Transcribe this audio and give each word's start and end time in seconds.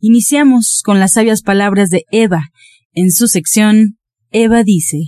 Iniciamos 0.00 0.82
con 0.84 1.00
las 1.00 1.14
sabias 1.14 1.42
palabras 1.42 1.90
de 1.90 2.04
Eva. 2.12 2.50
En 2.92 3.10
su 3.10 3.26
sección, 3.26 3.98
Eva 4.30 4.62
dice. 4.62 4.98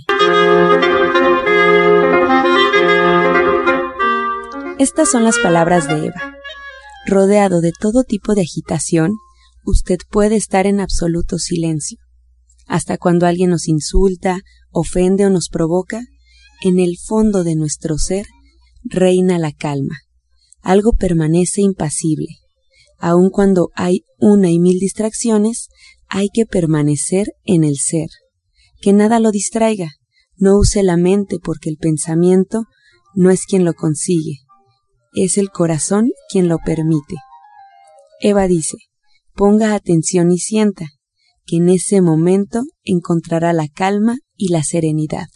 Estas 4.79 5.09
son 5.09 5.23
las 5.23 5.37
palabras 5.39 5.87
de 5.87 6.07
Eva. 6.07 6.35
Rodeado 7.05 7.61
de 7.61 7.71
todo 7.71 8.03
tipo 8.03 8.35
de 8.35 8.41
agitación, 8.41 9.13
usted 9.63 9.97
puede 10.09 10.35
estar 10.35 10.67
en 10.67 10.81
absoluto 10.81 11.37
silencio. 11.37 11.97
Hasta 12.67 12.97
cuando 12.97 13.27
alguien 13.27 13.49
nos 13.49 13.69
insulta, 13.69 14.41
ofende 14.71 15.25
o 15.25 15.29
nos 15.29 15.47
provoca, 15.47 16.01
en 16.63 16.79
el 16.79 16.97
fondo 16.97 17.45
de 17.45 17.55
nuestro 17.55 17.97
ser 17.97 18.25
reina 18.83 19.39
la 19.39 19.53
calma. 19.53 19.95
Algo 20.61 20.91
permanece 20.91 21.61
impasible. 21.61 22.40
Aun 23.01 23.31
cuando 23.31 23.71
hay 23.75 24.05
una 24.19 24.51
y 24.51 24.59
mil 24.59 24.79
distracciones, 24.79 25.69
hay 26.07 26.29
que 26.31 26.45
permanecer 26.45 27.33
en 27.43 27.63
el 27.63 27.77
ser. 27.77 28.09
Que 28.79 28.93
nada 28.93 29.19
lo 29.19 29.31
distraiga. 29.31 29.89
No 30.37 30.57
use 30.57 30.83
la 30.83 30.97
mente 30.97 31.37
porque 31.43 31.69
el 31.69 31.77
pensamiento 31.77 32.65
no 33.15 33.31
es 33.31 33.45
quien 33.45 33.65
lo 33.65 33.73
consigue, 33.73 34.39
es 35.13 35.37
el 35.37 35.49
corazón 35.49 36.09
quien 36.31 36.47
lo 36.47 36.57
permite. 36.59 37.15
Eva 38.21 38.47
dice, 38.47 38.77
ponga 39.35 39.73
atención 39.73 40.31
y 40.31 40.37
sienta, 40.37 40.87
que 41.45 41.57
en 41.57 41.69
ese 41.69 42.01
momento 42.01 42.63
encontrará 42.83 43.51
la 43.51 43.67
calma 43.67 44.17
y 44.37 44.49
la 44.49 44.63
serenidad. 44.63 45.27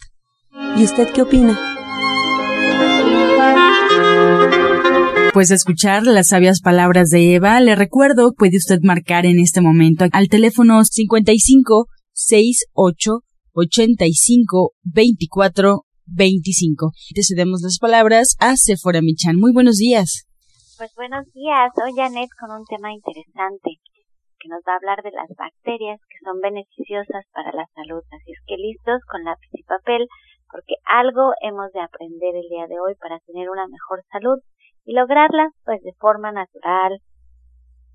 ¿Y 0.76 0.84
usted 0.84 1.12
qué 1.12 1.22
opina? 1.22 1.58
Después 5.36 5.50
de 5.50 5.60
escuchar 5.60 6.04
las 6.04 6.28
sabias 6.28 6.62
palabras 6.64 7.10
de 7.10 7.34
Eva, 7.34 7.60
le 7.60 7.76
recuerdo, 7.76 8.32
puede 8.32 8.56
usted 8.56 8.80
marcar 8.80 9.26
en 9.26 9.36
este 9.36 9.60
momento 9.60 10.06
al 10.16 10.28
teléfono 10.32 10.82
55 10.82 11.92
68 12.10 13.20
85 13.52 14.72
24 14.80 15.84
25. 16.06 16.90
Te 17.14 17.20
cedemos 17.20 17.60
las 17.60 17.76
palabras 17.76 18.32
a 18.40 18.56
Sephora 18.56 19.02
Michan. 19.02 19.36
Muy 19.36 19.52
buenos 19.52 19.76
días. 19.76 20.24
Pues 20.78 20.94
buenos 20.96 21.28
días. 21.34 21.68
Hoy 21.84 21.92
Janet 21.92 22.32
con 22.40 22.56
un 22.56 22.64
tema 22.64 22.88
interesante 22.96 23.76
que 24.40 24.48
nos 24.48 24.64
va 24.64 24.72
a 24.72 24.80
hablar 24.80 25.04
de 25.04 25.12
las 25.12 25.28
bacterias 25.36 26.00
que 26.00 26.16
son 26.24 26.40
beneficiosas 26.40 27.28
para 27.36 27.52
la 27.52 27.68
salud. 27.76 28.00
Así 28.08 28.32
es 28.32 28.40
que 28.48 28.56
listos 28.56 29.04
con 29.04 29.20
lápiz 29.28 29.52
y 29.52 29.62
papel 29.64 30.08
porque 30.50 30.80
algo 30.88 31.36
hemos 31.42 31.72
de 31.72 31.84
aprender 31.84 32.32
el 32.40 32.48
día 32.48 32.64
de 32.66 32.80
hoy 32.80 32.94
para 32.96 33.20
tener 33.28 33.50
una 33.50 33.68
mejor 33.68 34.00
salud 34.08 34.40
y 34.86 34.94
lograrla 34.94 35.50
pues 35.64 35.82
de 35.82 35.92
forma 35.98 36.32
natural, 36.32 37.00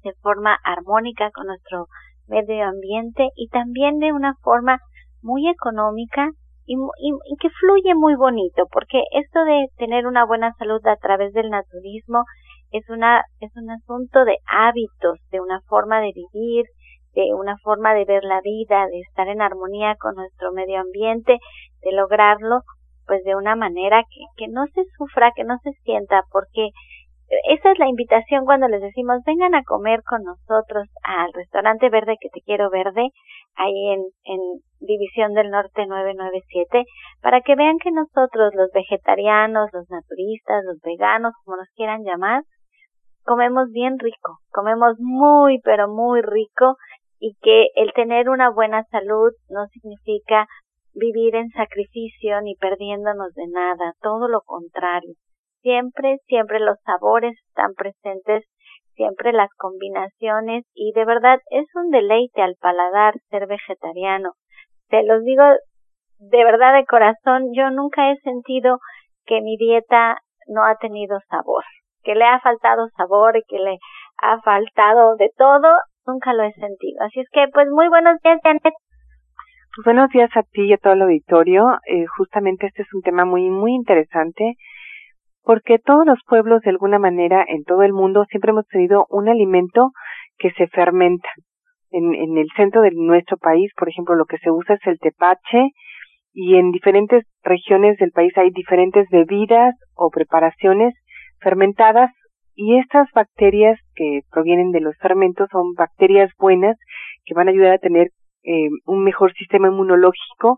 de 0.03 0.14
forma 0.22 0.58
armónica 0.64 1.31
con 1.31 1.47
nuestro 1.47 1.88
medio 2.28 2.66
ambiente 2.66 3.30
y 3.36 3.47
también 3.47 3.97
de 3.97 4.11
una 4.11 4.36
forma 4.44 4.78
muy 5.22 5.50
económica 5.50 6.30
y, 6.66 6.75
y, 6.75 7.36
que 7.38 7.50
fluye 7.50 7.95
muy 7.95 8.16
bonito, 8.16 8.64
porque 8.72 9.03
esto 9.12 9.44
de 9.44 9.67
tener 9.78 10.06
una 10.06 10.25
buena 10.25 10.53
salud 10.59 10.85
a 10.85 10.96
través 10.97 11.34
del 11.34 11.50
naturismo 11.50 12.24
es 12.72 12.88
una 12.90 13.23
es 13.40 13.52
un 13.56 13.72
asunto 13.72 14.23
de 14.25 14.38
hábitos, 14.46 15.19
de 15.31 15.40
una 15.40 15.62
forma 15.68 16.00
de 16.02 16.12
vivir, 16.13 16.66
de 17.13 17.34
una 17.34 17.58
forma 17.63 17.94
de 17.94 18.06
ver 18.06 18.23
la 18.23 18.41
vida, 18.41 18.85
de 18.88 19.00
estar 19.00 19.28
en 19.28 19.41
armonía 19.41 19.96
con 20.00 20.16
nuestro 20.16 20.52
medio 20.52 20.79
ambiente, 20.79 21.40
de 21.81 21.91
lograrlo 21.91 22.62
pues 23.06 23.23
de 23.23 23.35
una 23.35 23.56
manera 23.56 24.03
que, 24.03 24.22
que 24.38 24.47
no 24.51 24.66
se 24.73 24.84
sufra, 24.97 25.31
que 25.35 25.44
no 25.44 25.57
se 25.63 25.72
sienta, 25.84 26.23
porque 26.31 26.69
esa 27.47 27.72
es 27.72 27.79
la 27.79 27.88
invitación 27.88 28.44
cuando 28.45 28.67
les 28.67 28.81
decimos 28.81 29.23
vengan 29.25 29.56
a 29.56 29.63
comer 29.63 30.01
con 30.03 30.23
nosotros 30.23 30.89
al 31.03 31.31
restaurante 31.34 31.90
verde 31.90 32.17
que 32.19 32.29
te 32.29 32.41
quiero 32.41 32.69
verde, 32.69 33.09
ahí 33.56 33.90
en, 33.94 34.01
en 34.25 34.40
División 34.79 35.34
del 35.34 35.50
Norte 35.50 35.85
997, 35.85 36.84
para 37.22 37.41
que 37.41 37.56
vean 37.56 37.78
que 37.78 37.91
nosotros, 37.91 38.53
los 38.53 38.69
vegetarianos, 38.73 39.69
los 39.72 39.90
naturistas, 39.90 40.63
los 40.66 40.79
veganos, 40.81 41.34
como 41.45 41.57
nos 41.57 41.69
quieran 41.75 42.03
llamar, 42.03 42.44
comemos 43.23 43.69
bien 43.72 43.97
rico, 44.00 44.40
comemos 44.50 44.95
muy, 45.00 45.59
pero 45.63 45.88
muy 45.88 46.22
rico 46.22 46.75
y 47.19 47.35
que 47.41 47.67
el 47.75 47.94
tener 47.94 48.29
una 48.29 48.50
buena 48.50 48.84
salud 48.85 49.31
no 49.50 49.67
significa 49.67 50.47
vivir 50.94 51.35
en 51.35 51.50
sacrificio 51.50 52.41
ni 52.41 52.56
perdiéndonos 52.56 53.34
de 53.34 53.47
nada, 53.47 53.94
todo 54.02 54.28
lo 54.28 54.41
contrario. 54.41 55.13
Siempre, 55.62 56.18
siempre 56.28 56.59
los 56.59 56.78
sabores 56.85 57.38
están 57.47 57.74
presentes, 57.74 58.46
siempre 58.96 59.31
las 59.31 59.50
combinaciones 59.57 60.66
y 60.74 60.91
de 60.94 61.06
verdad 61.06 61.40
es 61.52 61.66
un 61.75 61.91
deleite 61.91 62.41
al 62.41 62.56
paladar 62.59 63.13
ser 63.29 63.47
vegetariano. 63.47 64.34
Te 64.90 65.03
los 65.03 65.24
digo 65.24 65.44
de 66.22 66.44
verdad 66.44 66.75
de 66.75 66.85
corazón, 66.85 67.50
yo 67.53 67.72
nunca 67.72 68.12
he 68.12 68.18
sentido 68.18 68.78
que 69.25 69.41
mi 69.41 69.58
dieta 69.58 70.18
no 70.47 70.63
ha 70.63 70.75
tenido 70.75 71.19
sabor, 71.29 71.63
que 72.03 72.16
le 72.16 72.25
ha 72.25 72.40
faltado 72.40 72.88
sabor, 72.96 73.38
y 73.38 73.44
que 73.47 73.58
le 73.58 73.78
ha 74.22 74.40
faltado 74.41 75.16
de 75.16 75.31
todo, 75.35 75.78
nunca 76.06 76.34
lo 76.34 76.44
he 76.44 76.53
sentido. 76.53 77.03
Así 77.03 77.22
es 77.22 77.28
que, 77.31 77.47
pues, 77.52 77.68
muy 77.69 77.88
buenos 77.90 78.19
días, 78.22 78.40
Janet. 78.44 78.73
Pues 79.74 79.86
buenos 79.86 80.09
días 80.09 80.30
a 80.36 80.44
ti 80.44 80.64
y 80.64 80.74
a 80.74 80.78
todo 80.78 80.92
el 80.92 81.02
auditorio. 81.04 81.78
Eh, 81.88 82.06
justamente 82.18 82.68
este 82.68 82.82
es 82.82 82.94
un 82.94 83.02
tema 83.04 83.24
muy, 83.24 83.50
muy 83.50 83.74
interesante 83.74 84.56
porque 85.44 85.80
todos 85.80 86.06
los 86.06 86.20
pueblos, 86.28 86.62
de 86.64 86.72
alguna 86.72 87.00
manera, 87.00 87.46
en 87.48 87.64
todo 87.64 87.82
el 87.84 87.94
mundo, 87.94 88.26
siempre 88.30 88.52
hemos 88.52 88.68
tenido 88.68 89.06
un 89.09 89.30
alimento 89.30 89.92
que 90.38 90.52
se 90.58 90.68
fermenta. 90.68 91.30
En, 91.90 92.14
en 92.14 92.38
el 92.38 92.50
centro 92.58 92.82
de 92.82 92.92
nuestro 92.92 93.38
país, 93.38 93.72
por 93.78 93.88
ejemplo, 93.88 94.16
lo 94.16 94.26
que 94.26 94.40
se 94.40 94.52
usa 94.52 94.76
es 94.76 94.86
el 94.88 95.00
tepache 95.00 95.70
y 96.34 96.58
en 96.58 96.72
diferentes 96.72 97.24
regiones 97.42 97.98
del 97.98 98.12
país 98.12 98.38
hay 98.38 98.50
diferentes 98.50 99.08
bebidas 99.09 99.74
o 99.96 100.09
preparaciones 100.09 100.94
fermentadas 101.40 102.12
y 102.56 102.78
estas 102.78 103.08
bacterias 103.16 103.80
que 103.96 104.20
provienen 104.32 104.72
de 104.72 104.82
los 104.82 104.98
fermentos 104.98 105.48
son 105.50 105.76
bacterias 105.76 106.30
buenas 106.38 106.76
que 107.24 107.34
van 107.34 107.48
a 107.48 107.52
ayudar 107.52 107.72
a 107.72 107.78
tener 107.78 108.09
eh, 108.44 108.69
un 108.85 109.03
mejor 109.03 109.34
sistema 109.34 109.68
inmunológico 109.68 110.57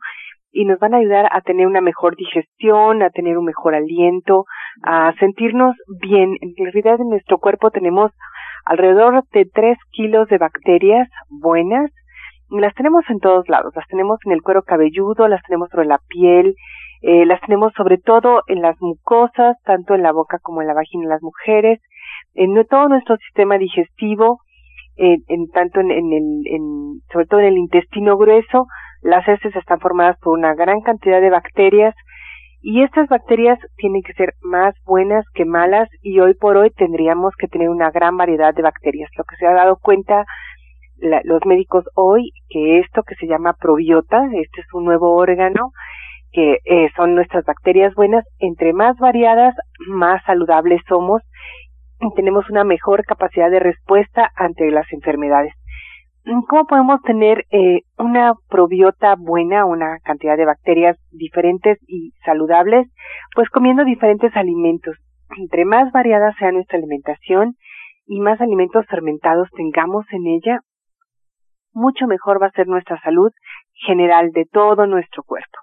y 0.52 0.66
nos 0.66 0.80
van 0.80 0.94
a 0.94 0.98
ayudar 0.98 1.28
a 1.32 1.42
tener 1.42 1.66
una 1.66 1.82
mejor 1.82 2.16
digestión, 2.16 3.02
a 3.02 3.10
tener 3.10 3.38
un 3.38 3.46
mejor 3.46 3.74
aliento, 3.74 4.46
a 4.84 5.14
sentirnos 5.20 5.76
bien. 6.00 6.38
En 6.42 6.54
realidad 6.58 7.02
en 7.02 7.10
nuestro 7.10 7.40
cuerpo 7.40 7.72
tenemos 7.72 8.12
alrededor 8.66 9.24
de 9.32 9.46
3 9.46 9.78
kilos 9.92 10.28
de 10.30 10.38
bacterias 10.38 11.10
buenas. 11.30 11.92
Las 12.50 12.74
tenemos 12.76 13.04
en 13.10 13.20
todos 13.20 13.50
lados, 13.50 13.74
las 13.76 13.88
tenemos 13.88 14.20
en 14.26 14.32
el 14.32 14.44
cuero 14.44 14.62
cabelludo, 14.62 15.28
las 15.28 15.42
tenemos 15.42 15.70
sobre 15.72 15.88
la 15.88 16.00
piel, 16.08 16.56
eh, 17.02 17.26
las 17.26 17.42
tenemos 17.42 17.74
sobre 17.76 17.98
todo 17.98 18.44
en 18.48 18.62
las 18.62 18.80
mucosas, 18.80 19.58
tanto 19.66 19.96
en 19.96 20.04
la 20.04 20.12
boca 20.12 20.38
como 20.40 20.62
en 20.62 20.68
la 20.68 20.76
vagina 20.76 21.04
de 21.04 21.10
las 21.10 21.24
mujeres, 21.24 21.82
en 22.36 22.54
todo 22.68 22.90
nuestro 22.90 23.18
sistema 23.18 23.58
digestivo, 23.58 24.40
en, 24.96 25.48
tanto 25.50 25.80
en, 25.80 25.92
en 25.92 26.14
el, 26.14 26.48
en, 26.48 27.02
sobre 27.12 27.26
todo 27.26 27.40
en 27.40 27.48
el 27.48 27.58
intestino 27.58 28.18
grueso, 28.18 28.68
las 29.02 29.28
heces 29.28 29.56
están 29.56 29.80
formadas 29.80 30.18
por 30.20 30.38
una 30.38 30.54
gran 30.56 30.82
cantidad 30.82 31.20
de 31.20 31.30
bacterias 31.30 31.96
y 32.62 32.82
estas 32.82 33.10
bacterias 33.10 33.60
tienen 33.76 34.02
que 34.04 34.14
ser 34.14 34.34
más 34.42 34.74
buenas 34.86 35.26
que 35.34 35.44
malas 35.44 35.90
y 36.02 36.20
hoy 36.22 36.34
por 36.34 36.56
hoy 36.56 36.70
tendríamos 36.72 37.34
que 37.38 37.50
tener 37.50 37.70
una 37.70 37.92
gran 37.92 38.16
variedad 38.16 38.54
de 38.54 38.62
bacterias. 38.62 39.10
Lo 39.18 39.26
que 39.26 39.36
se 39.36 39.46
ha 39.46 39.54
dado 39.54 39.78
cuenta 39.82 40.26
los 41.26 41.46
médicos 41.46 41.84
hoy 41.96 42.32
que 42.50 42.80
esto 42.80 43.04
que 43.04 43.16
se 43.16 43.28
llama 43.28 43.54
probiota, 43.60 44.24
este 44.34 44.62
es 44.62 44.74
un 44.74 44.86
nuevo 44.86 45.16
órgano 45.16 45.72
que 46.32 46.60
eh, 46.64 46.90
son 46.96 47.14
nuestras 47.16 47.46
bacterias 47.46 47.94
buenas, 47.94 48.26
entre 48.40 48.74
más 48.74 48.98
variadas, 48.98 49.54
más 49.88 50.24
saludables 50.26 50.82
somos 50.88 51.22
tenemos 52.16 52.50
una 52.50 52.64
mejor 52.64 53.04
capacidad 53.06 53.50
de 53.50 53.60
respuesta 53.60 54.32
ante 54.36 54.70
las 54.72 54.92
enfermedades. 54.92 55.54
¿Cómo 56.48 56.66
podemos 56.66 57.02
tener 57.02 57.46
eh, 57.52 57.82
una 57.98 58.34
probiota 58.50 59.16
buena, 59.18 59.66
una 59.66 60.00
cantidad 60.04 60.38
de 60.38 60.46
bacterias 60.46 60.98
diferentes 61.12 61.78
y 61.86 62.14
saludables? 62.24 62.88
Pues 63.36 63.50
comiendo 63.50 63.84
diferentes 63.84 64.34
alimentos. 64.36 64.96
Entre 65.38 65.66
más 65.66 65.92
variada 65.92 66.34
sea 66.40 66.52
nuestra 66.52 66.78
alimentación 66.78 67.56
y 68.06 68.22
más 68.22 68.40
alimentos 68.40 68.86
fermentados 68.88 69.50
tengamos 69.56 70.06
en 70.12 70.28
ella, 70.28 70.60
mucho 71.74 72.08
mejor 72.08 72.42
va 72.42 72.48
a 72.48 72.52
ser 72.52 72.68
nuestra 72.68 73.02
salud 73.02 73.32
general 73.86 74.32
de 74.32 74.46
todo 74.46 74.88
nuestro 74.88 75.24
cuerpo. 75.24 75.58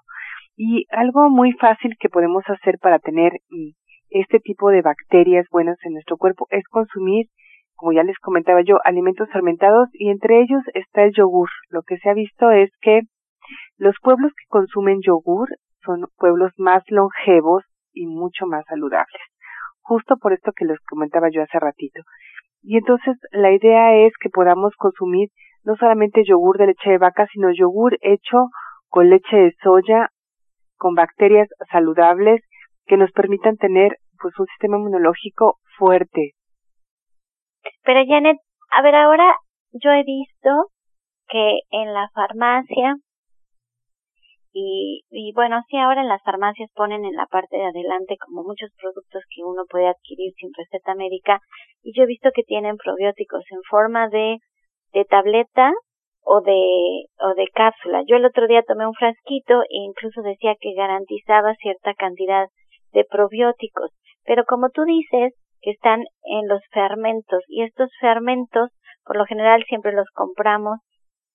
Y 0.55 0.85
algo 0.91 1.29
muy 1.29 1.53
fácil 1.53 1.95
que 1.99 2.09
podemos 2.09 2.43
hacer 2.47 2.77
para 2.79 2.99
tener 2.99 3.31
mm, 3.49 3.71
este 4.11 4.39
tipo 4.39 4.69
de 4.69 4.81
bacterias 4.81 5.47
buenas 5.51 5.77
en 5.83 5.93
nuestro 5.93 6.17
cuerpo 6.17 6.45
es 6.49 6.67
consumir, 6.67 7.27
como 7.75 7.93
ya 7.93 8.03
les 8.03 8.19
comentaba 8.19 8.61
yo, 8.61 8.77
alimentos 8.83 9.29
fermentados 9.31 9.89
y 9.93 10.09
entre 10.09 10.41
ellos 10.41 10.61
está 10.73 11.03
el 11.03 11.13
yogur. 11.13 11.49
Lo 11.69 11.81
que 11.81 11.97
se 11.97 12.09
ha 12.09 12.13
visto 12.13 12.51
es 12.51 12.69
que 12.81 13.01
los 13.77 13.95
pueblos 14.01 14.31
que 14.33 14.45
consumen 14.49 14.99
yogur 15.01 15.49
son 15.83 16.07
pueblos 16.17 16.51
más 16.57 16.83
longevos 16.89 17.63
y 17.93 18.05
mucho 18.05 18.45
más 18.45 18.65
saludables. 18.67 19.21
Justo 19.81 20.17
por 20.17 20.33
esto 20.33 20.51
que 20.55 20.65
les 20.65 20.79
comentaba 20.81 21.29
yo 21.31 21.41
hace 21.41 21.59
ratito. 21.59 22.01
Y 22.61 22.77
entonces 22.77 23.17
la 23.31 23.51
idea 23.51 23.95
es 24.05 24.13
que 24.19 24.29
podamos 24.29 24.75
consumir 24.75 25.29
no 25.63 25.75
solamente 25.77 26.23
yogur 26.25 26.57
de 26.57 26.67
leche 26.67 26.91
de 26.91 26.97
vaca, 26.97 27.27
sino 27.31 27.49
yogur 27.51 27.97
hecho 28.01 28.49
con 28.89 29.09
leche 29.09 29.37
de 29.37 29.55
soya, 29.63 30.09
con 30.77 30.95
bacterias 30.95 31.47
saludables 31.71 32.41
que 32.85 32.97
nos 32.97 33.11
permitan 33.11 33.57
tener 33.57 33.97
pues 34.19 34.37
un 34.39 34.45
sistema 34.47 34.77
inmunológico 34.77 35.57
fuerte. 35.77 36.31
Pero 37.83 38.01
Janet, 38.07 38.37
a 38.71 38.81
ver, 38.81 38.95
ahora 38.95 39.35
yo 39.71 39.91
he 39.91 40.03
visto 40.03 40.49
que 41.27 41.59
en 41.71 41.93
la 41.93 42.09
farmacia 42.13 42.95
y, 44.53 45.03
y 45.09 45.31
bueno, 45.33 45.61
sí, 45.69 45.77
ahora 45.77 46.01
en 46.01 46.09
las 46.09 46.21
farmacias 46.23 46.69
ponen 46.75 47.05
en 47.05 47.15
la 47.15 47.25
parte 47.25 47.55
de 47.55 47.65
adelante 47.65 48.17
como 48.17 48.43
muchos 48.43 48.69
productos 48.79 49.23
que 49.33 49.43
uno 49.43 49.63
puede 49.69 49.87
adquirir 49.87 50.33
sin 50.35 50.51
receta 50.53 50.93
médica 50.93 51.39
y 51.81 51.93
yo 51.95 52.03
he 52.03 52.07
visto 52.07 52.31
que 52.33 52.43
tienen 52.43 52.75
probióticos 52.77 53.43
en 53.49 53.61
forma 53.69 54.09
de, 54.09 54.37
de 54.91 55.05
tableta 55.05 55.71
o 56.23 56.41
de, 56.41 57.05
o 57.19 57.33
de 57.33 57.47
cápsula. 57.53 58.03
Yo 58.05 58.17
el 58.17 58.25
otro 58.25 58.47
día 58.47 58.63
tomé 58.63 58.85
un 58.85 58.93
frasquito 58.93 59.61
e 59.63 59.77
incluso 59.87 60.21
decía 60.21 60.55
que 60.59 60.73
garantizaba 60.73 61.55
cierta 61.55 61.93
cantidad 61.93 62.47
de 62.93 63.05
probióticos. 63.05 63.91
Pero 64.25 64.45
como 64.45 64.69
tú 64.69 64.83
dices, 64.83 65.33
que 65.61 65.71
están 65.71 66.01
en 66.23 66.47
los 66.47 66.61
fermentos 66.71 67.43
y 67.47 67.63
estos 67.63 67.89
fermentos 67.99 68.71
por 69.05 69.17
lo 69.17 69.25
general 69.25 69.63
siempre 69.67 69.93
los 69.93 70.07
compramos 70.13 70.79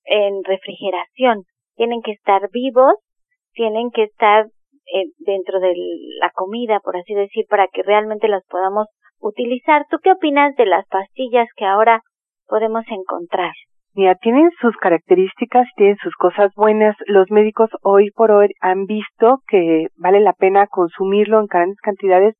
en 0.04 0.42
refrigeración. 0.44 1.44
Tienen 1.76 2.00
que 2.02 2.12
estar 2.12 2.48
vivos 2.50 2.94
tienen 3.56 3.90
que 3.90 4.04
estar 4.04 4.44
eh, 4.44 5.06
dentro 5.18 5.58
de 5.58 5.74
la 6.20 6.30
comida, 6.30 6.78
por 6.80 6.96
así 6.96 7.14
decir, 7.14 7.46
para 7.48 7.66
que 7.66 7.82
realmente 7.82 8.28
las 8.28 8.44
podamos 8.46 8.86
utilizar. 9.18 9.86
¿Tú 9.90 9.96
qué 10.02 10.12
opinas 10.12 10.54
de 10.56 10.66
las 10.66 10.86
pastillas 10.86 11.48
que 11.56 11.64
ahora 11.64 12.02
podemos 12.46 12.84
encontrar? 12.88 13.52
Mira, 13.96 14.14
tienen 14.16 14.50
sus 14.60 14.76
características, 14.76 15.66
tienen 15.74 15.96
sus 15.96 16.14
cosas 16.16 16.52
buenas. 16.54 16.94
Los 17.06 17.30
médicos 17.30 17.70
hoy 17.80 18.10
por 18.10 18.30
hoy 18.30 18.50
han 18.60 18.84
visto 18.84 19.40
que 19.48 19.86
vale 19.96 20.20
la 20.20 20.34
pena 20.34 20.66
consumirlo 20.66 21.40
en 21.40 21.46
grandes 21.46 21.80
cantidades 21.80 22.36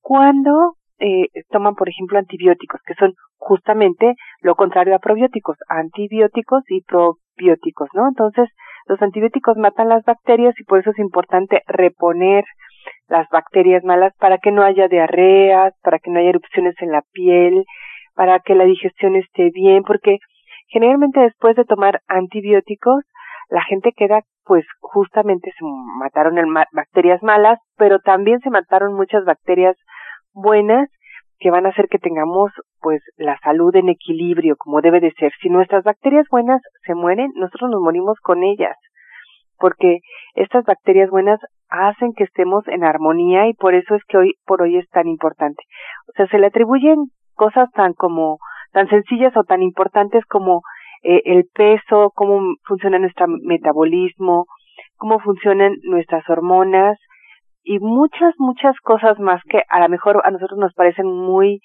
cuando 0.00 0.76
eh, 0.98 1.26
toman, 1.50 1.74
por 1.74 1.90
ejemplo, 1.90 2.18
antibióticos, 2.18 2.80
que 2.86 2.94
son 2.94 3.12
justamente 3.36 4.14
lo 4.40 4.54
contrario 4.54 4.94
a 4.94 4.98
probióticos, 4.98 5.58
antibióticos 5.68 6.62
y 6.70 6.80
probióticos, 6.80 7.90
¿no? 7.92 8.08
Entonces, 8.08 8.48
los 8.86 9.02
antibióticos 9.02 9.58
matan 9.58 9.90
las 9.90 10.04
bacterias 10.06 10.58
y 10.58 10.64
por 10.64 10.78
eso 10.78 10.92
es 10.92 10.98
importante 10.98 11.60
reponer 11.66 12.44
las 13.08 13.28
bacterias 13.28 13.84
malas 13.84 14.14
para 14.18 14.38
que 14.38 14.52
no 14.52 14.62
haya 14.62 14.88
diarreas, 14.88 15.74
para 15.82 15.98
que 15.98 16.10
no 16.10 16.18
haya 16.18 16.30
erupciones 16.30 16.76
en 16.80 16.92
la 16.92 17.02
piel, 17.12 17.66
para 18.14 18.40
que 18.40 18.54
la 18.54 18.64
digestión 18.64 19.16
esté 19.16 19.50
bien, 19.50 19.82
porque 19.82 20.16
generalmente 20.68 21.20
después 21.20 21.56
de 21.56 21.64
tomar 21.64 22.00
antibióticos, 22.08 23.04
la 23.50 23.62
gente 23.62 23.92
queda, 23.96 24.22
pues 24.44 24.64
justamente 24.80 25.50
se 25.58 25.64
mataron 25.98 26.36
bacterias 26.72 27.22
malas, 27.22 27.58
pero 27.76 27.98
también 27.98 28.40
se 28.40 28.50
mataron 28.50 28.94
muchas 28.94 29.24
bacterias 29.24 29.76
buenas 30.32 30.88
que 31.38 31.50
van 31.50 31.66
a 31.66 31.70
hacer 31.70 31.88
que 31.88 31.98
tengamos 31.98 32.52
pues 32.80 33.02
la 33.16 33.38
salud 33.38 33.74
en 33.76 33.88
equilibrio 33.88 34.56
como 34.56 34.80
debe 34.80 35.00
de 35.00 35.12
ser. 35.12 35.32
Si 35.40 35.48
nuestras 35.48 35.84
bacterias 35.84 36.26
buenas 36.30 36.60
se 36.84 36.94
mueren, 36.94 37.30
nosotros 37.36 37.70
nos 37.70 37.80
morimos 37.80 38.18
con 38.20 38.42
ellas, 38.42 38.76
porque 39.58 40.00
estas 40.34 40.64
bacterias 40.64 41.10
buenas 41.10 41.40
hacen 41.68 42.12
que 42.12 42.24
estemos 42.24 42.66
en 42.68 42.84
armonía 42.84 43.46
y 43.48 43.54
por 43.54 43.74
eso 43.74 43.94
es 43.94 44.02
que 44.08 44.18
hoy 44.18 44.34
por 44.46 44.62
hoy 44.62 44.78
es 44.78 44.88
tan 44.90 45.06
importante. 45.06 45.62
O 46.08 46.12
sea, 46.16 46.26
se 46.26 46.38
le 46.38 46.46
atribuyen 46.46 46.96
cosas 47.34 47.70
tan 47.72 47.92
como 47.94 48.38
tan 48.72 48.88
sencillas 48.88 49.36
o 49.36 49.44
tan 49.44 49.62
importantes 49.62 50.24
como 50.26 50.62
eh, 51.02 51.22
el 51.24 51.44
peso, 51.54 52.12
cómo 52.14 52.40
funciona 52.66 52.98
nuestro 52.98 53.26
metabolismo, 53.28 54.46
cómo 54.96 55.18
funcionan 55.20 55.76
nuestras 55.82 56.28
hormonas, 56.28 56.98
y 57.70 57.80
muchas, 57.80 58.34
muchas 58.38 58.74
cosas 58.80 59.18
más 59.18 59.42
que 59.46 59.60
a 59.68 59.80
lo 59.80 59.90
mejor 59.90 60.22
a 60.24 60.30
nosotros 60.30 60.58
nos 60.58 60.72
parecen 60.72 61.06
muy 61.06 61.60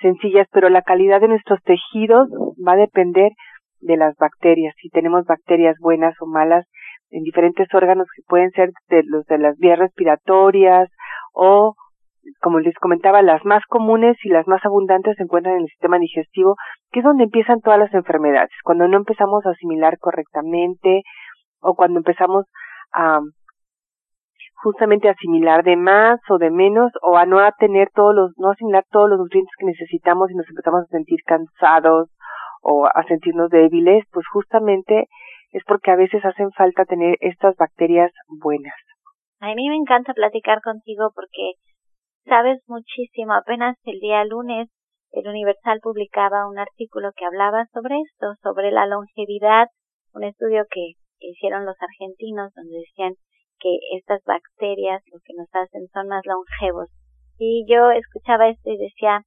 sencillas, 0.00 0.46
pero 0.52 0.68
la 0.68 0.82
calidad 0.82 1.20
de 1.20 1.26
nuestros 1.26 1.60
tejidos 1.64 2.28
va 2.64 2.74
a 2.74 2.76
depender 2.76 3.32
de 3.80 3.96
las 3.96 4.16
bacterias. 4.16 4.74
Si 4.80 4.88
tenemos 4.88 5.24
bacterias 5.26 5.76
buenas 5.80 6.14
o 6.20 6.26
malas 6.26 6.64
en 7.10 7.24
diferentes 7.24 7.66
órganos 7.74 8.06
que 8.14 8.22
pueden 8.28 8.50
ser 8.52 8.70
de 8.88 9.02
los 9.04 9.26
de 9.26 9.38
las 9.38 9.58
vías 9.58 9.80
respiratorias 9.80 10.90
o 11.32 11.74
como 12.40 12.60
les 12.60 12.74
comentaba, 12.76 13.22
las 13.22 13.44
más 13.44 13.62
comunes 13.68 14.16
y 14.24 14.28
las 14.28 14.46
más 14.46 14.64
abundantes 14.64 15.16
se 15.16 15.22
encuentran 15.22 15.56
en 15.56 15.62
el 15.62 15.68
sistema 15.68 15.98
digestivo, 15.98 16.56
que 16.90 17.00
es 17.00 17.04
donde 17.04 17.24
empiezan 17.24 17.60
todas 17.60 17.78
las 17.78 17.92
enfermedades, 17.94 18.50
cuando 18.64 18.86
no 18.88 18.96
empezamos 18.96 19.44
a 19.46 19.50
asimilar 19.50 19.98
correctamente 19.98 21.02
o 21.60 21.74
cuando 21.74 21.98
empezamos 21.98 22.46
a 22.92 23.20
justamente 24.60 25.08
asimilar 25.08 25.62
de 25.62 25.76
más 25.76 26.20
o 26.28 26.38
de 26.38 26.50
menos 26.50 26.90
o 27.02 27.16
a 27.16 27.26
no 27.26 27.38
tener 27.58 27.90
todos 27.94 28.14
los, 28.14 28.32
no 28.38 28.50
asimilar 28.50 28.84
todos 28.90 29.08
los 29.08 29.18
nutrientes 29.18 29.54
que 29.56 29.66
necesitamos 29.66 30.30
y 30.30 30.34
nos 30.34 30.48
empezamos 30.48 30.82
a 30.82 30.86
sentir 30.86 31.20
cansados 31.24 32.10
o 32.62 32.86
a 32.86 33.02
sentirnos 33.06 33.50
débiles, 33.50 34.04
pues 34.12 34.26
justamente 34.32 35.06
es 35.52 35.62
porque 35.64 35.92
a 35.92 35.96
veces 35.96 36.24
hacen 36.24 36.50
falta 36.52 36.84
tener 36.84 37.16
estas 37.20 37.56
bacterias 37.56 38.10
buenas. 38.42 38.74
A 39.40 39.54
mí 39.54 39.68
me 39.68 39.76
encanta 39.76 40.12
platicar 40.12 40.60
contigo 40.60 41.12
porque 41.14 41.52
sabes 42.28 42.60
muchísimo. 42.66 43.32
Apenas 43.32 43.76
el 43.84 43.98
día 44.00 44.24
lunes 44.24 44.68
el 45.12 45.26
Universal 45.26 45.80
publicaba 45.82 46.48
un 46.48 46.58
artículo 46.58 47.10
que 47.16 47.24
hablaba 47.24 47.64
sobre 47.72 47.96
esto, 47.96 48.34
sobre 48.42 48.70
la 48.70 48.86
longevidad, 48.86 49.68
un 50.12 50.24
estudio 50.24 50.64
que 50.70 50.92
hicieron 51.20 51.64
los 51.64 51.76
argentinos 51.80 52.52
donde 52.54 52.78
decían 52.78 53.14
que 53.58 53.70
estas 53.96 54.22
bacterias 54.24 55.02
lo 55.10 55.18
que 55.24 55.34
nos 55.34 55.48
hacen 55.52 55.88
son 55.92 56.08
más 56.08 56.22
longevos. 56.26 56.90
Y 57.38 57.64
yo 57.66 57.90
escuchaba 57.90 58.48
esto 58.48 58.70
y 58.70 58.76
decía, 58.76 59.22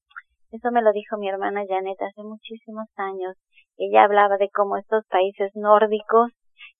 eso 0.51 0.71
me 0.71 0.81
lo 0.81 0.91
dijo 0.91 1.17
mi 1.17 1.29
hermana 1.29 1.63
Janet 1.67 1.99
hace 2.01 2.23
muchísimos 2.23 2.87
años. 2.95 3.35
Ella 3.77 4.03
hablaba 4.03 4.37
de 4.37 4.49
cómo 4.53 4.77
estos 4.77 5.05
países 5.07 5.51
nórdicos, 5.55 6.31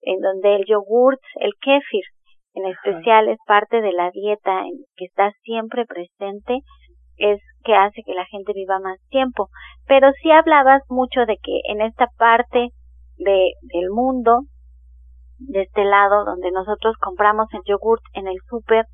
en 0.02 0.20
donde 0.20 0.56
el 0.56 0.66
yogurt, 0.66 1.22
el 1.36 1.54
kéfir, 1.60 2.04
en 2.54 2.66
especial 2.66 3.30
es 3.30 3.38
parte 3.46 3.82
de 3.82 3.92
la 3.94 4.12
dieta 4.12 4.62
en 4.62 4.84
que 4.96 5.06
está 5.06 5.32
siempre 5.44 5.86
presente, 5.86 6.60
es 7.18 7.40
que 7.64 7.76
hace 7.76 8.02
que 8.04 8.14
la 8.14 8.26
gente 8.26 8.54
viva 8.54 8.80
más 8.80 9.00
tiempo. 9.10 9.50
Pero 9.88 10.12
sí 10.22 10.32
hablabas 10.32 10.82
mucho 10.90 11.22
de 11.26 11.38
que 11.42 11.60
en 11.70 11.82
esta 11.82 12.08
parte 12.18 12.70
de, 13.18 13.52
del 13.62 13.90
mundo 13.92 14.42
de 15.38 15.62
este 15.62 15.84
lado 15.86 16.26
donde 16.26 16.52
nosotros 16.52 16.96
compramos 17.00 17.48
el 17.54 17.62
yogurt 17.66 18.02
en 18.14 18.28
el 18.28 18.38
súper, 18.50 18.86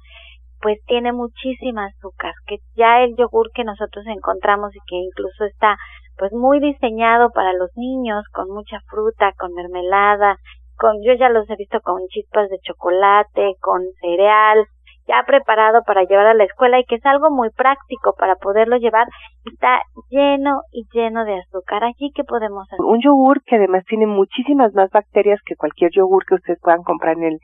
pues 0.62 0.80
tiene 0.86 1.12
muchísima 1.12 1.86
azúcar, 1.86 2.34
que 2.48 2.58
ya 2.76 3.04
el 3.04 3.16
yogur 3.16 3.52
que 3.54 3.64
nosotros 3.64 4.06
encontramos 4.08 4.76
y 4.76 4.80
que 4.88 4.96
incluso 4.96 5.46
está 5.46 5.78
pues 6.18 6.32
muy 6.34 6.60
diseñado 6.60 7.30
para 7.30 7.54
los 7.54 7.70
niños, 7.76 8.24
con 8.34 8.50
mucha 8.50 8.80
fruta, 8.90 9.34
con 9.38 9.54
mermelada, 9.54 10.38
con 10.78 11.04
yo 11.04 11.14
ya 11.14 11.30
los 11.30 11.50
he 11.50 11.56
visto 11.56 11.80
con 11.82 12.06
chispas 12.08 12.50
de 12.50 12.60
chocolate, 12.60 13.56
con 13.60 13.82
cereal, 14.00 14.66
ya 15.08 15.24
preparado 15.26 15.82
para 15.86 16.04
llevar 16.04 16.28
a 16.28 16.34
la 16.34 16.44
escuela 16.44 16.80
y 16.80 16.86
que 16.86 16.96
es 16.96 17.06
algo 17.06 17.30
muy 17.32 17.50
práctico 17.50 18.14
para 18.18 18.36
poderlo 18.36 18.78
llevar, 18.78 19.08
está 19.46 19.80
lleno 20.10 20.62
y 20.72 20.86
lleno 20.92 21.24
de 21.24 21.40
azúcar. 21.40 21.84
Aquí, 21.86 22.12
¿qué 22.14 22.24
podemos 22.24 22.68
hacer? 22.68 22.84
Un 22.84 23.02
yogur 23.02 23.42
que 23.44 23.56
además 23.56 23.86
tiene 23.86 24.06
muchísimas 24.06 24.74
más 24.74 24.92
bacterias 24.92 25.40
que 25.46 25.56
cualquier 25.56 25.92
yogur 25.92 26.26
que 26.26 26.36
ustedes 26.36 26.60
puedan 26.62 26.84
comprar 26.84 27.18
en 27.18 27.24
el 27.24 27.40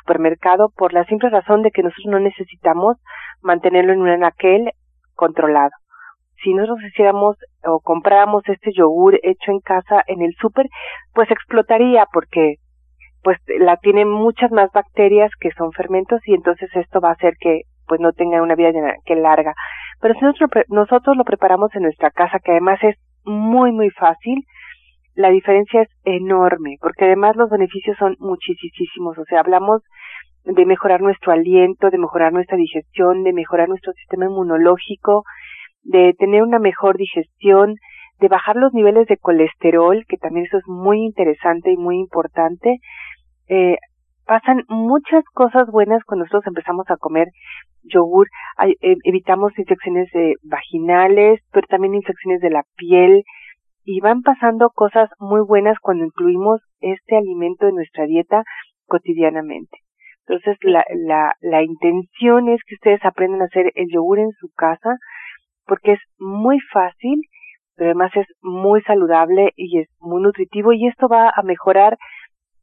supermercado 0.00 0.70
por 0.76 0.92
la 0.92 1.04
simple 1.04 1.30
razón 1.30 1.62
de 1.62 1.70
que 1.70 1.82
nosotros 1.82 2.06
no 2.06 2.18
necesitamos 2.18 2.96
mantenerlo 3.42 3.92
en 3.92 4.02
un 4.02 4.08
anaquel 4.08 4.70
controlado. 5.14 5.70
Si 6.42 6.52
nosotros 6.52 6.84
hiciéramos 6.84 7.36
o 7.64 7.80
compráramos 7.80 8.42
este 8.48 8.72
yogur 8.74 9.18
hecho 9.22 9.52
en 9.52 9.60
casa 9.60 10.02
en 10.08 10.20
el 10.20 10.34
súper, 10.40 10.66
pues 11.14 11.30
explotaría 11.30 12.06
porque 12.12 12.56
pues 13.24 13.38
la 13.58 13.76
tiene 13.78 14.04
muchas 14.04 14.52
más 14.52 14.70
bacterias 14.72 15.30
que 15.40 15.50
son 15.52 15.72
fermentos 15.72 16.20
y 16.26 16.34
entonces 16.34 16.70
esto 16.74 17.00
va 17.00 17.08
a 17.08 17.14
hacer 17.14 17.34
que 17.40 17.62
pues 17.88 18.00
no 18.00 18.12
tenga 18.12 18.42
una 18.42 18.54
vida 18.54 18.70
que 19.04 19.16
larga. 19.16 19.54
Pero 20.00 20.14
si 20.14 20.20
nosotros, 20.24 20.64
nosotros 20.68 21.16
lo 21.16 21.24
preparamos 21.24 21.74
en 21.74 21.82
nuestra 21.82 22.10
casa, 22.10 22.38
que 22.38 22.52
además 22.52 22.78
es 22.82 22.96
muy 23.24 23.72
muy 23.72 23.90
fácil, 23.90 24.44
la 25.14 25.30
diferencia 25.30 25.82
es 25.82 25.88
enorme, 26.04 26.76
porque 26.80 27.04
además 27.04 27.36
los 27.36 27.48
beneficios 27.48 27.96
son 27.98 28.16
muchísimos. 28.18 29.16
O 29.18 29.24
sea, 29.24 29.40
hablamos 29.40 29.82
de 30.44 30.66
mejorar 30.66 31.00
nuestro 31.00 31.32
aliento, 31.32 31.90
de 31.90 31.98
mejorar 31.98 32.32
nuestra 32.32 32.56
digestión, 32.56 33.22
de 33.22 33.32
mejorar 33.32 33.68
nuestro 33.68 33.92
sistema 33.94 34.26
inmunológico, 34.26 35.24
de 35.82 36.14
tener 36.18 36.42
una 36.42 36.58
mejor 36.58 36.96
digestión, 36.96 37.76
de 38.20 38.28
bajar 38.28 38.56
los 38.56 38.72
niveles 38.72 39.06
de 39.06 39.16
colesterol, 39.16 40.04
que 40.08 40.16
también 40.16 40.46
eso 40.46 40.58
es 40.58 40.66
muy 40.66 41.04
interesante 41.04 41.72
y 41.72 41.76
muy 41.76 41.98
importante. 41.98 42.78
Eh, 43.48 43.76
pasan 44.26 44.64
muchas 44.68 45.24
cosas 45.34 45.68
buenas 45.70 46.02
cuando 46.04 46.24
nosotros 46.24 46.46
empezamos 46.46 46.86
a 46.90 46.96
comer 46.96 47.28
yogur. 47.82 48.28
Eh, 48.66 48.96
evitamos 49.04 49.58
infecciones 49.58 50.08
vaginales, 50.42 51.40
pero 51.52 51.66
también 51.68 51.94
infecciones 51.94 52.40
de 52.40 52.50
la 52.50 52.64
piel. 52.76 53.24
Y 53.84 54.00
van 54.00 54.22
pasando 54.22 54.70
cosas 54.70 55.10
muy 55.18 55.42
buenas 55.42 55.78
cuando 55.78 56.06
incluimos 56.06 56.60
este 56.80 57.16
alimento 57.16 57.68
en 57.68 57.74
nuestra 57.74 58.06
dieta 58.06 58.42
cotidianamente. 58.86 59.78
Entonces, 60.26 60.56
la, 60.62 60.84
la, 60.94 61.34
la 61.40 61.62
intención 61.62 62.48
es 62.48 62.60
que 62.66 62.76
ustedes 62.76 63.04
aprendan 63.04 63.42
a 63.42 63.44
hacer 63.44 63.72
el 63.74 63.88
yogur 63.92 64.18
en 64.18 64.32
su 64.32 64.48
casa, 64.56 64.96
porque 65.66 65.92
es 65.92 66.00
muy 66.18 66.58
fácil, 66.72 67.20
pero 67.76 67.90
además 67.90 68.12
es 68.14 68.26
muy 68.40 68.80
saludable 68.82 69.52
y 69.56 69.80
es 69.80 69.88
muy 70.00 70.22
nutritivo 70.22 70.72
y 70.72 70.86
esto 70.86 71.08
va 71.08 71.30
a 71.34 71.42
mejorar 71.42 71.98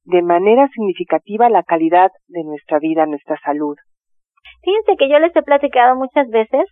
de 0.03 0.21
manera 0.21 0.67
significativa 0.73 1.49
la 1.49 1.63
calidad 1.63 2.11
de 2.27 2.43
nuestra 2.43 2.79
vida, 2.79 3.05
nuestra 3.05 3.37
salud. 3.43 3.75
Fíjense 4.63 4.95
que 4.97 5.09
yo 5.09 5.19
les 5.19 5.35
he 5.35 5.41
platicado 5.41 5.95
muchas 5.95 6.27
veces 6.29 6.65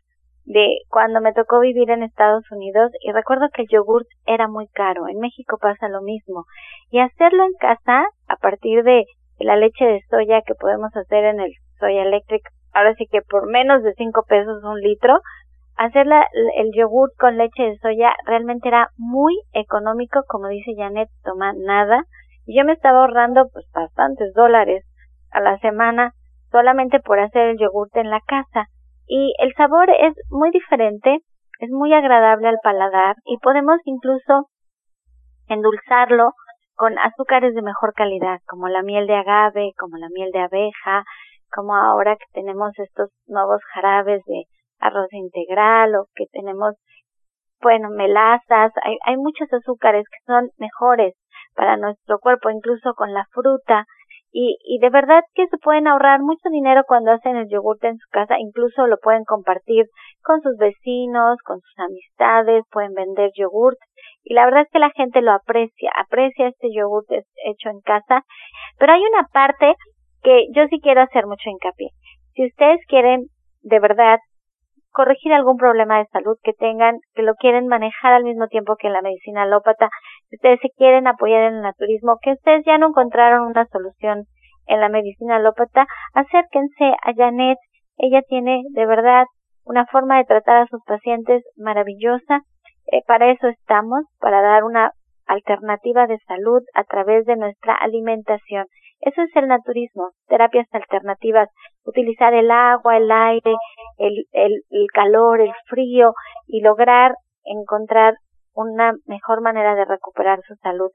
de 0.45 0.77
cuando 0.89 1.21
me 1.21 1.33
tocó 1.33 1.59
vivir 1.59 1.91
en 1.91 2.03
Estados 2.03 2.43
Unidos 2.51 2.91
y 3.01 3.11
recuerdo 3.11 3.49
que 3.53 3.63
el 3.63 3.67
yogurt 3.69 4.07
era 4.25 4.47
muy 4.47 4.67
caro. 4.67 5.07
En 5.07 5.19
México 5.19 5.57
pasa 5.61 5.87
lo 5.89 6.01
mismo. 6.01 6.45
Y 6.89 6.99
hacerlo 6.99 7.43
en 7.43 7.53
casa 7.59 8.05
a 8.27 8.35
partir 8.37 8.83
de 8.83 9.05
la 9.39 9.55
leche 9.55 9.85
de 9.85 10.01
soya 10.09 10.41
que 10.41 10.55
podemos 10.55 10.95
hacer 10.95 11.25
en 11.25 11.39
el 11.39 11.51
Soya 11.79 12.03
Electric, 12.03 12.41
ahora 12.73 12.93
sí 12.95 13.05
que 13.09 13.21
por 13.21 13.49
menos 13.49 13.83
de 13.83 13.93
cinco 13.93 14.23
pesos 14.27 14.63
un 14.63 14.81
litro, 14.81 15.19
hacer 15.77 16.05
el 16.57 16.71
yogurt 16.73 17.13
con 17.17 17.37
leche 17.37 17.63
de 17.63 17.77
soya 17.77 18.13
realmente 18.25 18.67
era 18.67 18.89
muy 18.97 19.33
económico, 19.53 20.21
como 20.27 20.49
dice 20.49 20.73
Janet, 20.75 21.09
toma 21.23 21.53
nada. 21.55 22.03
Yo 22.51 22.65
me 22.65 22.73
estaba 22.73 23.01
ahorrando 23.01 23.47
pues 23.53 23.65
bastantes 23.73 24.33
dólares 24.33 24.83
a 25.31 25.39
la 25.39 25.59
semana 25.59 26.13
solamente 26.51 26.99
por 26.99 27.19
hacer 27.19 27.49
el 27.49 27.59
yogurt 27.59 27.95
en 27.95 28.09
la 28.09 28.21
casa. 28.25 28.65
Y 29.05 29.33
el 29.39 29.53
sabor 29.53 29.89
es 29.91 30.15
muy 30.31 30.49
diferente, 30.49 31.19
es 31.59 31.69
muy 31.69 31.93
agradable 31.93 32.47
al 32.47 32.57
paladar 32.63 33.15
y 33.25 33.37
podemos 33.37 33.79
incluso 33.85 34.49
endulzarlo 35.47 36.31
con 36.73 36.97
azúcares 36.97 37.53
de 37.53 37.61
mejor 37.61 37.93
calidad, 37.93 38.39
como 38.47 38.67
la 38.67 38.81
miel 38.81 39.05
de 39.05 39.15
agave, 39.15 39.73
como 39.77 39.97
la 39.97 40.07
miel 40.09 40.31
de 40.31 40.39
abeja, 40.39 41.03
como 41.51 41.75
ahora 41.75 42.15
que 42.15 42.25
tenemos 42.33 42.71
estos 42.79 43.09
nuevos 43.27 43.61
jarabes 43.73 44.23
de 44.25 44.45
arroz 44.79 45.11
integral 45.11 45.95
o 45.95 46.05
que 46.15 46.25
tenemos, 46.31 46.75
bueno, 47.61 47.89
melazas, 47.89 48.71
hay, 48.83 48.97
hay 49.05 49.17
muchos 49.17 49.51
azúcares 49.53 50.05
que 50.09 50.23
son 50.25 50.49
mejores 50.57 51.13
para 51.59 51.75
nuestro 51.75 52.19
cuerpo, 52.19 52.49
incluso 52.49 52.93
con 52.93 53.13
la 53.13 53.25
fruta, 53.33 53.83
y, 54.31 54.55
y 54.63 54.79
de 54.79 54.89
verdad 54.89 55.23
que 55.33 55.45
se 55.47 55.57
pueden 55.57 55.87
ahorrar 55.87 56.21
mucho 56.21 56.47
dinero 56.49 56.83
cuando 56.87 57.11
hacen 57.11 57.35
el 57.35 57.49
yogurt 57.49 57.83
en 57.83 57.97
su 57.97 58.07
casa, 58.11 58.39
incluso 58.39 58.87
lo 58.87 58.95
pueden 58.97 59.25
compartir 59.25 59.87
con 60.23 60.39
sus 60.39 60.55
vecinos, 60.55 61.35
con 61.43 61.59
sus 61.59 61.79
amistades, 61.79 62.63
pueden 62.71 62.93
vender 62.93 63.31
yogurt. 63.35 63.77
Y 64.23 64.35
la 64.35 64.45
verdad 64.45 64.61
es 64.61 64.69
que 64.71 64.79
la 64.79 64.91
gente 64.91 65.21
lo 65.21 65.33
aprecia, 65.33 65.91
aprecia 65.97 66.47
este 66.47 66.69
yogur 66.73 67.03
hecho 67.09 67.69
en 67.69 67.81
casa, 67.81 68.23
pero 68.77 68.93
hay 68.93 69.01
una 69.01 69.27
parte 69.33 69.75
que 70.23 70.45
yo 70.55 70.65
sí 70.69 70.79
quiero 70.81 71.01
hacer 71.01 71.25
mucho 71.27 71.49
hincapié. 71.49 71.89
Si 72.35 72.45
ustedes 72.45 72.79
quieren 72.87 73.25
de 73.63 73.79
verdad 73.79 74.19
corregir 74.99 75.31
algún 75.31 75.55
problema 75.55 75.99
de 75.99 76.07
salud 76.07 76.35
que 76.43 76.51
tengan, 76.51 76.99
que 77.15 77.23
lo 77.23 77.35
quieren 77.35 77.67
manejar 77.67 78.11
al 78.11 78.25
mismo 78.25 78.47
tiempo 78.49 78.75
que 78.75 78.89
la 78.89 79.01
medicina 79.01 79.43
alópata, 79.43 79.87
si 80.27 80.35
ustedes 80.35 80.59
se 80.61 80.71
quieren 80.75 81.07
apoyar 81.07 81.43
en 81.43 81.53
el 81.55 81.61
naturismo, 81.61 82.17
que 82.21 82.33
ustedes 82.33 82.65
ya 82.65 82.77
no 82.77 82.87
encontraron 82.87 83.47
una 83.47 83.65
solución 83.67 84.25
en 84.67 84.81
la 84.81 84.89
medicina 84.89 85.37
alópata, 85.37 85.87
acérquense 86.13 86.93
a 87.01 87.13
Janet, 87.15 87.57
ella 87.97 88.21
tiene 88.27 88.61
de 88.71 88.85
verdad 88.85 89.23
una 89.63 89.85
forma 89.85 90.17
de 90.17 90.25
tratar 90.25 90.57
a 90.57 90.67
sus 90.67 90.83
pacientes 90.83 91.43
maravillosa 91.55 92.41
eh, 92.91 93.01
para 93.07 93.31
eso 93.31 93.47
estamos, 93.47 94.01
para 94.19 94.41
dar 94.41 94.65
una 94.65 94.91
alternativa 95.27 96.07
de 96.07 96.19
salud 96.27 96.61
a 96.73 96.83
través 96.83 97.25
de 97.25 97.37
nuestra 97.37 97.73
alimentación. 97.73 98.65
Eso 99.01 99.21
es 99.21 99.35
el 99.35 99.47
naturismo, 99.47 100.11
terapias 100.27 100.67
alternativas, 100.73 101.49
utilizar 101.85 102.33
el 102.33 102.51
agua, 102.51 102.97
el 102.97 103.11
aire, 103.11 103.55
el, 103.97 104.25
el, 104.33 104.61
el 104.69 104.87
calor, 104.93 105.41
el 105.41 105.53
frío 105.67 106.13
y 106.47 106.61
lograr 106.61 107.15
encontrar 107.45 108.15
una 108.53 108.93
mejor 109.05 109.41
manera 109.41 109.75
de 109.75 109.85
recuperar 109.85 110.41
su 110.45 110.55
salud. 110.55 110.91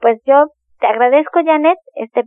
Pues 0.00 0.20
yo 0.24 0.46
te 0.80 0.86
agradezco, 0.86 1.40
Janet, 1.44 1.78
este, 1.94 2.24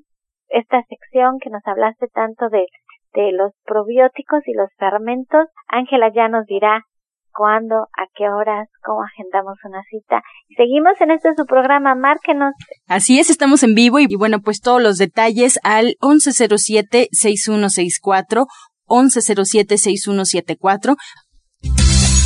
esta 0.50 0.84
sección 0.84 1.40
que 1.40 1.50
nos 1.50 1.66
hablaste 1.66 2.08
tanto 2.14 2.50
de, 2.50 2.66
de 3.14 3.32
los 3.32 3.54
probióticos 3.66 4.48
y 4.48 4.54
los 4.54 4.70
fermentos. 4.78 5.48
Ángela 5.68 6.12
ya 6.14 6.28
nos 6.28 6.46
dirá 6.46 6.84
cuándo, 7.38 7.76
a 7.76 8.08
qué 8.16 8.30
horas, 8.30 8.68
cómo 8.84 9.04
agendamos 9.04 9.60
una 9.64 9.84
cita. 9.90 10.24
Seguimos 10.58 11.00
en 11.00 11.12
este 11.12 11.30
su 11.38 11.46
programa, 11.46 11.94
márquenos. 11.94 12.56
Así 12.88 13.20
es, 13.20 13.30
estamos 13.30 13.62
en 13.62 13.76
vivo 13.76 14.00
y, 14.00 14.08
bueno, 14.18 14.40
pues 14.40 14.60
todos 14.60 14.82
los 14.82 14.98
detalles 14.98 15.60
al 15.64 15.94
1107-6164, 16.02 18.48
1107-6174. 18.88 20.96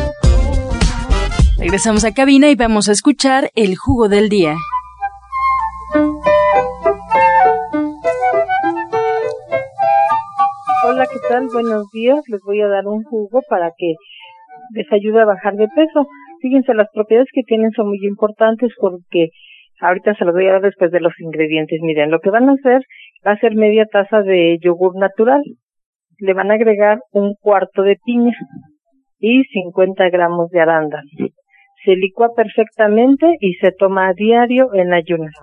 Regresamos 1.61 2.03
a 2.05 2.11
cabina 2.11 2.49
y 2.49 2.55
vamos 2.55 2.89
a 2.89 2.91
escuchar 2.91 3.51
el 3.55 3.75
jugo 3.77 4.09
del 4.09 4.29
día. 4.29 4.55
Hola, 10.83 11.05
¿qué 11.05 11.19
tal? 11.29 11.45
Buenos 11.53 11.87
días. 11.91 12.19
Les 12.29 12.41
voy 12.43 12.61
a 12.61 12.67
dar 12.67 12.87
un 12.87 13.03
jugo 13.03 13.41
para 13.47 13.69
que 13.77 13.93
les 14.73 14.91
ayude 14.91 15.21
a 15.21 15.25
bajar 15.25 15.53
de 15.53 15.67
peso. 15.67 16.07
Fíjense, 16.41 16.73
las 16.73 16.87
propiedades 16.91 17.29
que 17.31 17.43
tienen 17.43 17.69
son 17.73 17.89
muy 17.89 17.99
importantes 18.07 18.71
porque 18.79 19.27
ahorita 19.81 20.15
se 20.15 20.25
los 20.25 20.33
voy 20.33 20.47
a 20.47 20.53
dar 20.53 20.61
después 20.61 20.89
de 20.89 20.99
los 20.99 21.13
ingredientes. 21.19 21.79
Miren, 21.83 22.09
lo 22.09 22.21
que 22.21 22.31
van 22.31 22.49
a 22.49 22.53
hacer 22.53 22.81
va 23.23 23.33
a 23.33 23.39
ser 23.39 23.53
media 23.53 23.85
taza 23.85 24.23
de 24.23 24.57
yogur 24.63 24.97
natural. 24.97 25.43
Le 26.17 26.33
van 26.33 26.49
a 26.49 26.55
agregar 26.55 27.01
un 27.11 27.35
cuarto 27.39 27.83
de 27.83 27.97
piña 28.03 28.33
y 29.19 29.43
50 29.43 30.09
gramos 30.09 30.49
de 30.49 30.59
arándano 30.59 31.07
se 31.83 31.95
licúa 31.95 32.29
perfectamente 32.35 33.37
y 33.39 33.53
se 33.55 33.71
toma 33.71 34.09
a 34.09 34.13
diario 34.13 34.73
en 34.73 34.93
ayunas. 34.93 35.33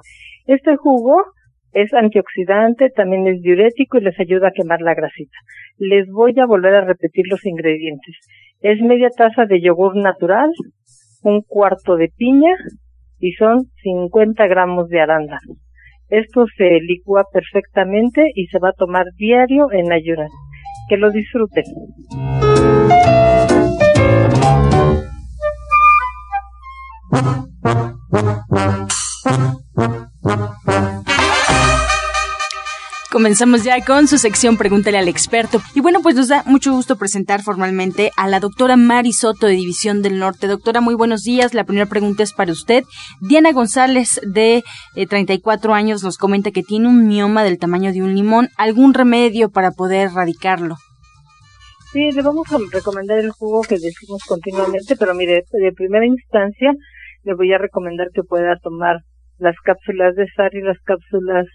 Este 0.47 0.77
jugo 0.77 1.25
es 1.73 1.93
antioxidante, 1.93 2.91
también 2.91 3.27
es 3.27 3.41
diurético 3.43 3.99
y 3.99 4.03
les 4.03 4.19
ayuda 4.19 4.49
a 4.49 4.53
quemar 4.53 4.81
la 4.81 4.95
grasita. 4.95 5.37
Les 5.77 6.09
voy 6.09 6.39
a 6.41 6.47
volver 6.47 6.75
a 6.75 6.85
repetir 6.85 7.27
los 7.29 7.45
ingredientes. 7.45 8.17
Es 8.61 8.81
media 8.81 9.11
taza 9.11 9.45
de 9.45 9.61
yogur 9.61 9.97
natural, 9.97 10.51
un 11.23 11.43
cuarto 11.43 11.97
de 11.97 12.09
piña 12.17 12.55
y 13.21 13.33
son 13.33 13.65
50 13.83 14.47
gramos 14.47 14.89
de 14.89 15.01
arándano. 15.01 15.57
Esto 16.09 16.47
se 16.57 16.81
licúa 16.81 17.25
perfectamente 17.31 18.31
y 18.35 18.47
se 18.47 18.59
va 18.59 18.71
a 18.71 18.73
tomar 18.73 19.05
diario 19.17 19.71
en 19.73 19.93
ayunas. 19.93 20.31
Que 20.89 20.97
lo 20.97 21.11
disfruten. 21.11 21.65
Comenzamos 33.11 33.65
ya 33.65 33.85
con 33.85 34.07
su 34.07 34.17
sección 34.17 34.57
Pregúntale 34.57 34.97
al 34.97 35.09
experto. 35.09 35.61
Y 35.75 35.81
bueno, 35.81 36.03
pues 36.03 36.15
nos 36.15 36.29
da 36.29 36.45
mucho 36.47 36.73
gusto 36.73 36.97
presentar 36.97 37.43
formalmente 37.43 38.13
a 38.17 38.29
la 38.29 38.39
doctora 38.39 38.77
Mari 38.77 39.13
Soto 39.13 39.47
de 39.47 39.55
División 39.55 40.03
del 40.03 40.19
Norte. 40.19 40.47
Doctora, 40.47 40.81
muy 40.81 40.95
buenos 40.95 41.23
días. 41.23 41.53
La 41.53 41.65
primera 41.65 41.87
pregunta 41.87 42.23
es 42.23 42.33
para 42.33 42.53
usted. 42.53 42.85
Diana 43.21 43.53
González, 43.53 44.21
de 44.23 44.63
34 44.95 45.73
eh, 45.73 45.75
años, 45.75 46.05
nos 46.05 46.17
comenta 46.17 46.53
que 46.53 46.63
tiene 46.63 46.87
un 46.87 47.09
mioma 47.09 47.43
del 47.43 47.59
tamaño 47.59 47.93
de 47.93 48.03
un 48.03 48.15
limón. 48.15 48.51
¿Algún 48.57 48.95
remedio 48.95 49.51
para 49.51 49.73
poder 49.73 50.11
erradicarlo? 50.11 50.77
Sí, 51.93 52.13
le 52.13 52.23
vamos 52.23 52.53
a 52.53 52.59
recomendar 52.71 53.19
el 53.19 53.31
jugo 53.31 53.63
que 53.63 53.79
decimos 53.79 54.23
continuamente, 54.29 54.95
pero 54.97 55.15
mire, 55.15 55.43
de 55.51 55.73
primera 55.73 56.07
instancia 56.07 56.73
le 57.29 57.35
voy 57.35 57.53
a 57.53 57.59
recomendar 57.59 58.09
que 58.15 58.23
pueda 58.23 58.57
tomar 58.57 58.97
las 59.37 59.55
cápsulas 59.63 60.15
de 60.17 60.27
SAR 60.35 60.55
y 60.55 60.63
las 60.63 60.79
cápsulas. 60.81 61.47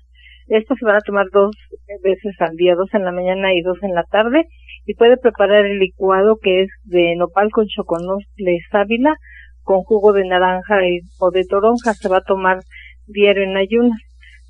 Estas 0.48 0.78
se 0.78 0.86
van 0.86 0.98
a 0.98 1.02
tomar 1.02 1.26
dos 1.34 1.56
veces 2.04 2.36
al 2.40 2.56
día, 2.56 2.76
dos 2.76 2.94
en 2.94 3.04
la 3.04 3.12
mañana 3.12 3.54
y 3.54 3.62
dos 3.62 3.82
en 3.82 3.96
la 3.96 4.04
tarde. 4.04 4.46
Y 4.86 4.94
puede 4.94 5.18
preparar 5.18 5.66
el 5.66 5.80
licuado 5.80 6.38
que 6.42 6.62
es 6.62 6.70
de 6.84 7.16
nopal 7.16 7.50
con 7.50 7.66
choconosle 7.66 8.60
sábila 8.72 9.16
con 9.64 9.82
jugo 9.82 10.12
de 10.14 10.26
naranja 10.26 10.78
o 11.20 11.32
de 11.32 11.44
toronja. 11.50 11.94
Se 11.94 12.10
va 12.10 12.18
a 12.18 12.22
tomar 12.22 12.60
diario 13.08 13.44
en 13.44 13.58
ayunas. 13.58 14.00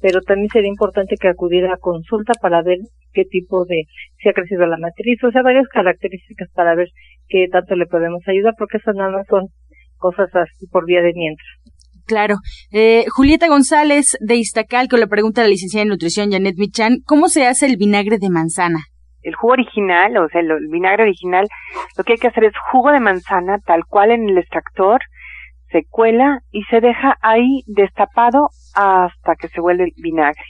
Pero 0.02 0.20
también 0.20 0.50
sería 0.50 0.68
importante 0.68 1.16
que 1.16 1.30
acudiera 1.30 1.74
a 1.74 1.78
consulta 1.78 2.34
para 2.42 2.62
ver 2.62 2.80
qué 3.14 3.24
tipo 3.24 3.64
de, 3.64 3.84
si 4.18 4.28
ha 4.28 4.34
crecido 4.34 4.66
la 4.66 4.78
matriz, 4.78 5.24
o 5.24 5.32
sea, 5.32 5.44
varias 5.44 5.68
características 5.70 6.50
para 6.54 6.76
ver 6.76 6.90
qué 7.30 7.48
tanto 7.50 7.76
le 7.76 7.86
podemos 7.86 8.22
ayudar, 8.28 8.54
porque 8.58 8.78
esas 8.78 8.96
nada 8.96 9.24
son 9.30 9.48
cosas 10.04 10.30
así 10.36 10.68
por 10.68 10.86
vía 10.86 11.02
de 11.02 11.14
mientras. 11.16 11.48
Claro. 12.06 12.36
Eh, 12.72 13.06
Julieta 13.16 13.48
González 13.48 14.18
de 14.20 14.36
Iztacalco 14.36 14.98
le 14.98 15.08
pregunta 15.08 15.42
a 15.42 15.46
la 15.46 15.50
licenciada 15.50 15.84
en 15.84 15.90
nutrición 15.90 16.32
Janet 16.32 16.56
Michan, 16.58 16.98
¿cómo 17.06 17.30
se 17.30 17.48
hace 17.48 17.66
el 17.66 17.78
vinagre 17.78 18.18
de 18.20 18.30
manzana? 18.30 18.80
El 19.22 19.36
jugo 19.36 19.54
original, 19.54 20.18
o 20.18 20.28
sea, 20.28 20.42
el, 20.42 20.52
vinagre 20.70 21.04
original, 21.04 21.48
lo 21.98 22.04
que 22.04 22.14
hay 22.14 22.20
que 22.20 22.28
hacer 22.28 22.44
es 22.44 22.54
jugo 22.72 22.92
de 22.92 23.00
manzana 23.00 23.60
tal 23.66 23.86
cual 23.88 24.12
en 24.12 24.30
el 24.30 24.38
extractor, 24.38 25.00
se 25.72 25.86
cuela 25.90 26.40
y 26.52 26.64
se 26.64 26.82
deja 26.82 27.16
ahí 27.22 27.64
destapado 27.66 28.50
hasta 28.76 29.36
que 29.40 29.48
se 29.48 29.62
vuelve 29.62 29.94
vinagre. 29.96 30.44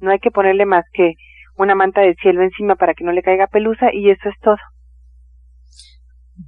No 0.00 0.10
hay 0.10 0.18
que 0.18 0.32
ponerle 0.32 0.66
más 0.66 0.84
que 0.92 1.14
una 1.56 1.76
manta 1.76 2.00
de 2.00 2.14
cielo 2.14 2.42
encima 2.42 2.74
para 2.74 2.94
que 2.94 3.04
no 3.04 3.12
le 3.12 3.22
caiga 3.22 3.46
pelusa 3.46 3.90
y 3.92 4.10
eso 4.10 4.28
es 4.28 4.34
todo. 4.40 4.56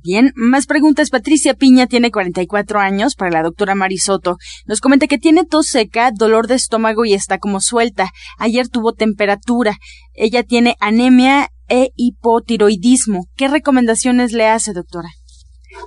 Bien, 0.00 0.32
más 0.36 0.66
preguntas. 0.66 1.10
Patricia 1.10 1.52
Piña 1.52 1.86
tiene 1.86 2.10
44 2.10 2.78
años 2.78 3.14
para 3.14 3.30
la 3.30 3.42
doctora 3.42 3.74
Marisoto. 3.74 4.36
Nos 4.66 4.80
comenta 4.80 5.06
que 5.06 5.18
tiene 5.18 5.44
tos 5.44 5.66
seca, 5.66 6.10
dolor 6.16 6.46
de 6.46 6.54
estómago 6.54 7.04
y 7.04 7.12
está 7.12 7.38
como 7.38 7.60
suelta. 7.60 8.08
Ayer 8.38 8.68
tuvo 8.68 8.94
temperatura. 8.94 9.74
Ella 10.14 10.44
tiene 10.44 10.76
anemia 10.80 11.48
e 11.68 11.88
hipotiroidismo. 11.94 13.26
¿Qué 13.36 13.48
recomendaciones 13.48 14.32
le 14.32 14.46
hace, 14.46 14.72
doctora? 14.72 15.08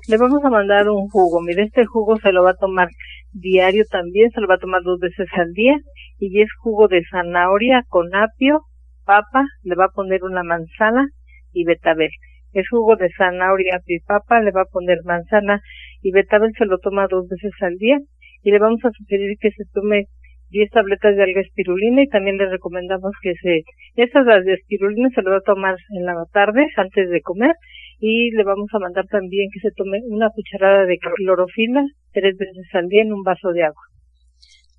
Le 0.08 0.18
vamos 0.18 0.44
a 0.44 0.50
mandar 0.50 0.88
un 0.88 1.08
jugo. 1.10 1.42
Mire, 1.42 1.64
este 1.64 1.86
jugo 1.86 2.18
se 2.18 2.32
lo 2.32 2.44
va 2.44 2.52
a 2.52 2.58
tomar 2.58 2.90
diario 3.32 3.86
también, 3.90 4.30
se 4.32 4.42
lo 4.42 4.48
va 4.48 4.56
a 4.56 4.60
tomar 4.60 4.82
dos 4.84 5.00
veces 5.00 5.28
al 5.34 5.52
día 5.54 5.74
y 6.20 6.42
es 6.42 6.50
jugo 6.62 6.88
de 6.88 7.02
zanahoria 7.10 7.84
con 7.88 8.14
apio, 8.14 8.62
papa, 9.04 9.46
le 9.64 9.76
va 9.76 9.86
a 9.86 9.94
poner 9.94 10.24
una 10.24 10.44
manzana 10.44 11.08
y 11.52 11.66
betabel 11.66 12.12
es 12.56 12.68
jugo 12.70 12.96
de 12.96 13.10
zanahoria 13.18 13.82
y 13.86 14.00
papa, 14.00 14.42
le 14.42 14.52
va 14.52 14.62
a 14.62 14.72
poner 14.72 15.00
manzana 15.04 15.62
y 16.02 16.12
betabel 16.12 16.52
se 16.58 16.66
lo 16.66 16.78
toma 16.80 17.08
dos 17.10 17.28
veces 17.28 17.52
al 17.62 17.76
día 17.78 18.00
y 18.44 18.52
le 18.52 18.60
vamos 18.60 18.80
a 18.86 18.92
sugerir 18.92 19.38
que 19.40 19.52
se 19.52 19.66
tome 19.74 20.06
10 20.50 20.70
tabletas 20.70 21.16
de 21.16 21.24
alga 21.24 21.42
espirulina 21.42 22.04
y 22.04 22.08
también 22.08 22.38
le 22.38 22.48
recomendamos 22.48 23.12
que 23.22 23.34
se, 23.42 23.64
estas 23.96 24.26
las 24.26 24.46
de 24.46 24.54
espirulina 24.54 25.10
se 25.14 25.22
lo 25.22 25.32
va 25.32 25.38
a 25.38 25.42
tomar 25.42 25.76
en 25.90 26.06
la 26.06 26.16
tarde 26.32 26.68
antes 26.78 27.10
de 27.10 27.22
comer 27.22 27.56
y 28.00 28.32
le 28.32 28.44
vamos 28.44 28.70
a 28.74 28.80
mandar 28.80 29.06
también 29.08 29.50
que 29.54 29.60
se 29.60 29.72
tome 29.76 30.00
una 30.08 30.30
cucharada 30.30 30.86
de 30.86 30.98
clorofila 30.98 31.84
tres 32.14 32.38
veces 32.38 32.68
al 32.74 32.88
día 32.88 33.02
en 33.02 33.14
un 33.14 33.24
vaso 33.24 33.52
de 33.52 33.64
agua. 33.64 33.84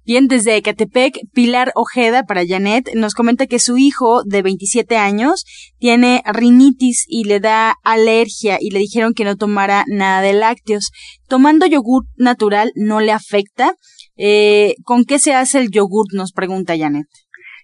Bien, 0.07 0.29
desde 0.29 0.55
Ecatepec, 0.55 1.15
Pilar 1.35 1.73
Ojeda 1.75 2.23
para 2.23 2.47
Janet 2.47 2.95
nos 2.95 3.15
comenta 3.15 3.49
que 3.49 3.59
su 3.59 3.77
hijo 3.77 4.23
de 4.23 4.41
27 4.41 4.97
años 4.97 5.45
tiene 5.81 6.23
rinitis 6.33 7.07
y 7.09 7.25
le 7.25 7.41
da 7.41 7.75
alergia 7.83 8.59
y 8.61 8.71
le 8.71 8.79
dijeron 8.79 9.15
que 9.17 9.25
no 9.25 9.35
tomara 9.35 9.83
nada 9.89 10.21
de 10.21 10.33
lácteos. 10.33 10.93
Tomando 11.29 11.67
yogur 11.67 12.05
natural 12.17 12.71
no 12.77 13.01
le 13.01 13.11
afecta. 13.11 13.73
Eh, 14.17 14.75
¿Con 14.85 15.07
qué 15.07 15.19
se 15.19 15.35
hace 15.35 15.59
el 15.59 15.73
yogur? 15.73 16.07
Nos 16.15 16.33
pregunta 16.33 16.79
Janet. 16.79 17.09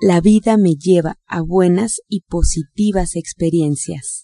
La 0.00 0.20
vida 0.20 0.58
me 0.58 0.74
lleva 0.74 1.16
a 1.26 1.40
buenas 1.40 2.00
y 2.08 2.20
positivas 2.28 3.16
experiencias. 3.16 4.23